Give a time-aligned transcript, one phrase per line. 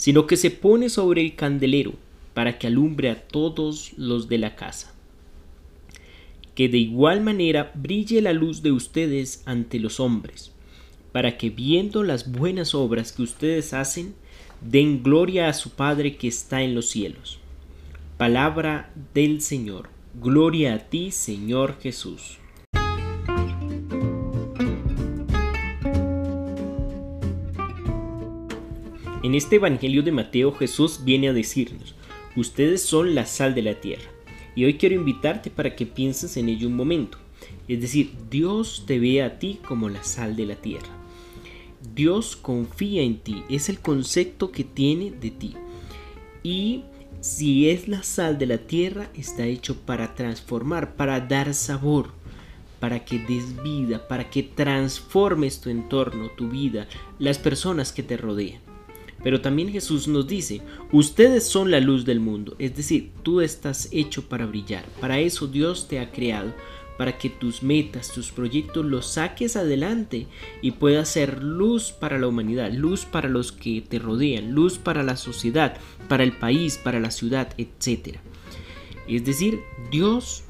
[0.00, 1.92] sino que se pone sobre el candelero
[2.32, 4.94] para que alumbre a todos los de la casa
[6.54, 10.52] que de igual manera brille la luz de ustedes ante los hombres,
[11.12, 14.14] para que viendo las buenas obras que ustedes hacen,
[14.60, 17.38] den gloria a su Padre que está en los cielos.
[18.18, 19.88] Palabra del Señor.
[20.20, 22.38] Gloria a ti, Señor Jesús.
[29.22, 31.94] En este Evangelio de Mateo Jesús viene a decirnos,
[32.36, 34.10] ustedes son la sal de la tierra.
[34.56, 37.18] Y hoy quiero invitarte para que pienses en ello un momento.
[37.68, 40.88] Es decir, Dios te ve a ti como la sal de la tierra.
[41.94, 45.54] Dios confía en ti, es el concepto que tiene de ti.
[46.42, 46.84] Y
[47.20, 52.12] si es la sal de la tierra, está hecho para transformar, para dar sabor,
[52.80, 58.16] para que des vida, para que transformes tu entorno, tu vida, las personas que te
[58.16, 58.69] rodean.
[59.22, 63.88] Pero también Jesús nos dice, ustedes son la luz del mundo, es decir, tú estás
[63.92, 66.54] hecho para brillar, para eso Dios te ha creado,
[67.00, 70.26] para que tus metas, tus proyectos los saques adelante
[70.60, 75.02] y puedas ser luz para la humanidad, luz para los que te rodean, luz para
[75.02, 75.78] la sociedad,
[76.08, 78.18] para el país, para la ciudad, etc.
[79.08, 79.60] Es decir,
[79.90, 80.44] Dios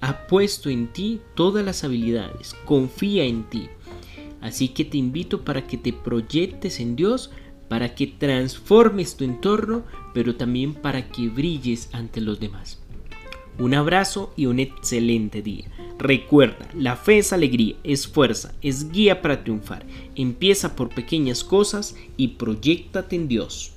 [0.00, 3.68] ha puesto en ti todas las habilidades, confía en ti.
[4.40, 7.30] Así que te invito para que te proyectes en Dios,
[7.68, 12.80] para que transformes tu entorno, pero también para que brilles ante los demás.
[13.58, 15.70] Un abrazo y un excelente día.
[15.98, 19.86] Recuerda, la fe es alegría, es fuerza, es guía para triunfar.
[20.16, 23.72] Empieza por pequeñas cosas y proyectate en Dios.